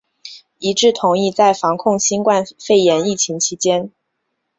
[0.57, 3.91] 一致同意在防控新冠肺炎疫情期间